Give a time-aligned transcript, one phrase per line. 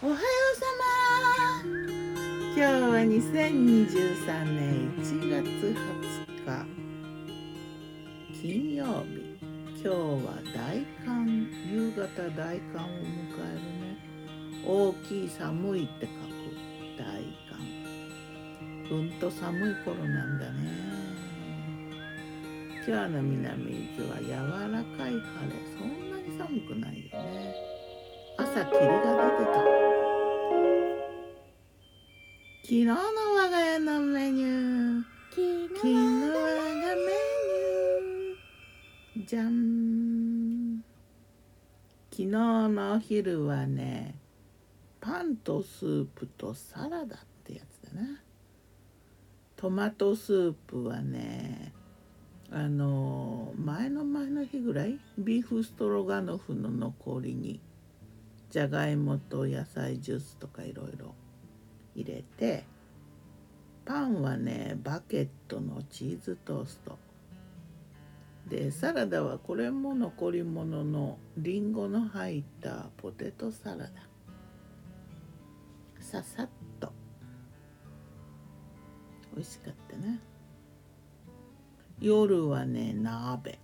[0.00, 0.22] おはよう
[0.56, 1.66] さま
[2.54, 6.66] 今日は2023年1月20日。
[8.40, 9.34] 金曜日。
[9.74, 11.50] 今日は大寒。
[11.68, 13.98] 夕方大寒を迎えるね。
[14.64, 16.14] 大きい寒いって書く。
[16.96, 17.02] 大
[17.50, 18.96] 寒。
[19.00, 20.60] うんと寒い頃なんだね。
[22.86, 25.58] 今日の南伊豆は柔らかい晴れ。
[25.76, 27.52] そんなに寒くないよね。
[28.36, 29.77] 朝霧が出てた。
[32.68, 35.02] 昨日の我が家のメニュー。
[35.30, 37.02] 昨日我がメ
[39.16, 39.26] ニュー。
[39.26, 40.84] じゃん
[42.10, 44.16] 昨日のお昼はね
[45.00, 48.20] パンとスープとサラダってやつだな。
[49.56, 51.72] トマトスープはね
[52.50, 57.60] あの前の前の日ぐらいビーフストロガノフの残りに
[58.50, 61.14] じゃがいもと野菜ジュースとかいろいろ
[62.00, 62.64] 入れて
[63.84, 66.98] パンはねバケットのチーズトースト。
[68.48, 73.88] でサラダはこれも残り物のりんごの入ったポテトサラダ。
[76.00, 76.48] ささっ
[76.80, 76.92] と。
[79.34, 80.20] 美味しかったね
[82.00, 83.58] 夜はね鍋。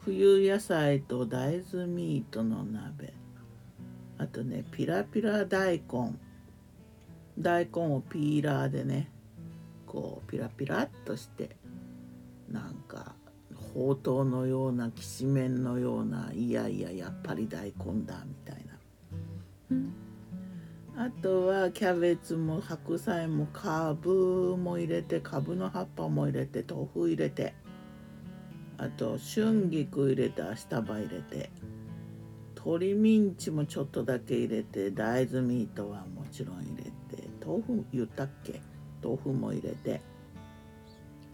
[0.00, 3.14] 冬野菜と大豆ミートの鍋。
[4.22, 6.14] あとねピラピラ大根。
[7.38, 9.08] 大根をピーラーでね
[9.86, 11.56] こうピラピラっとして
[12.50, 13.14] なんか
[13.72, 18.64] ほうとうのようなきしめんのようないやいややっぱり大根だみたい
[20.96, 27.54] な、あとはキャベツも白菜もかぶも入れてかぶの葉っぱも入れて豆腐入れて
[28.76, 31.50] あと春菊入れて明日葉入れて
[32.64, 38.62] 鶏ミンチもちょっとだけ入れて大豆ミートはもちろん入れて豆腐言ったっけ？
[39.02, 40.00] 豆腐も入れて。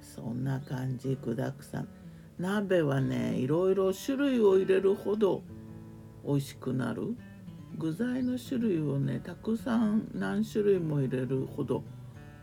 [0.00, 1.88] そんな感じ具だくさん。
[2.38, 5.42] 鍋はねいろいろ種類を入れるほど
[6.26, 7.14] 美味しくなる。
[7.76, 11.84] 具材の種類をねたくさん何種類も入れるほど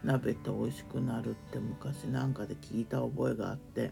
[0.03, 3.91] 鍋って美味しくなるって昔なんかで聞いた覚えがあって。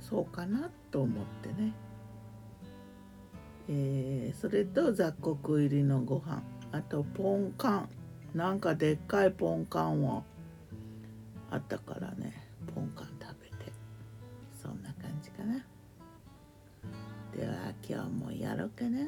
[0.00, 1.74] そうかなと思ってね。
[3.68, 6.42] えー、それと雑穀入りのご飯。
[6.72, 7.88] あとポンカン。
[8.34, 10.24] なんかでっかいポンカンを
[11.50, 12.32] あったからね。
[12.74, 13.72] ポンカン食べて。
[14.62, 15.64] そんな感じかな。
[17.34, 19.00] では今日もやろうかな。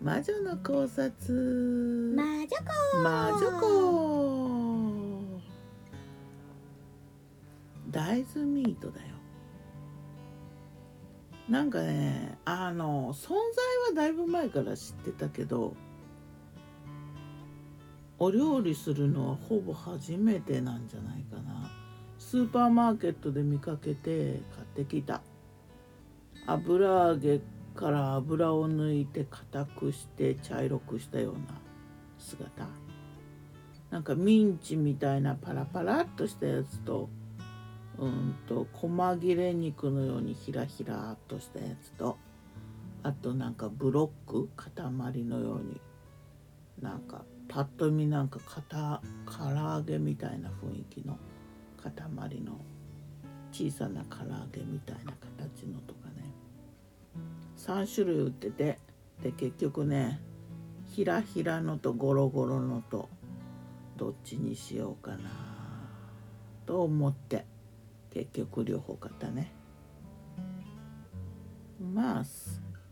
[0.00, 2.14] 魔女の考察。
[2.14, 4.18] 魔女子魔女子
[7.90, 9.17] 大豆ミートだよ
[11.48, 13.36] なんかねあの存在
[13.88, 15.74] はだいぶ前から知ってたけど
[18.18, 21.70] お料理するのはほぼ初めてなんじゃないかな。
[22.18, 25.22] スーパーマーケットで見かけて買ってきた。
[26.46, 27.40] 油揚げ
[27.76, 31.60] から油を抜いて硬くして茶色くしたような
[32.18, 32.66] 姿。
[33.90, 37.08] なんかミンチみたいなパラパラっとしたやつと
[37.98, 42.16] うんと細切れ肉のようにひらひらっとしたやつと
[43.02, 44.72] あとなんかブロック塊
[45.24, 45.80] のように
[46.80, 51.18] なんかパッと見なんか唐揚げみたいな雰囲気の
[51.82, 52.60] 塊の
[53.50, 56.30] 小さな唐揚げみたいな形のとかね。
[57.56, 58.78] 3種類売ってて
[59.22, 60.20] で結局ね
[60.86, 63.08] ひらひらのとゴロゴロのと
[63.96, 65.30] どっちにしようかな
[66.66, 67.46] と思って。
[68.10, 69.52] 結局両方買ったね。
[71.94, 72.24] まあ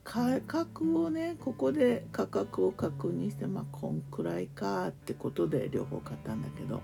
[0.05, 6.83] 価格をねここで価格を確認してまあこんくらいかってことで両方買ったんだけど。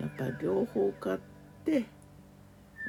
[0.00, 1.18] やっぱり両方買っ
[1.64, 1.84] て、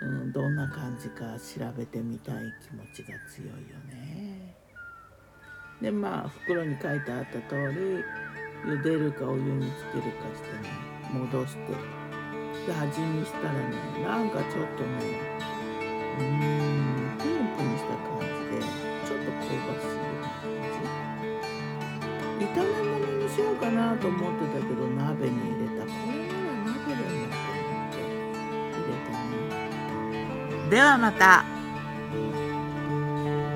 [0.02, 4.55] うん、どんな感じか調べてみたい気持ちが強いよね。
[5.82, 8.02] でまあ袋に書いてあった通り
[8.66, 10.70] 茹でるかお湯につけるかしてね
[11.14, 12.04] 戻して。
[12.66, 13.59] で味見したらね
[14.03, 14.90] なんかちょっとね
[16.17, 18.62] うーんプニプニした感じで
[19.06, 20.17] ちょっと香ばしい感
[22.40, 27.97] じ炒め物にしようかなと思ってたけど鍋に入れたこれなら鍋でもと思って
[28.73, 31.46] 入れたねではまた。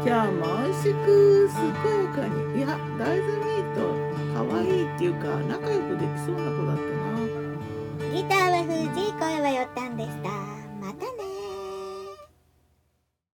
[0.06, 2.36] 今日も美味しく健やかに。
[2.58, 2.66] いや
[2.98, 3.80] 大豆ミート。
[4.34, 7.49] 可愛いっていうか仲良くできそうな子だったな。
[8.20, 10.30] ギターは藤井声はよったんでした。
[10.82, 11.19] またね。